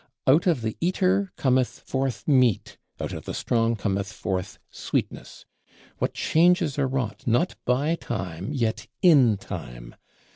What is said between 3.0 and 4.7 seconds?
of the strong cometh forth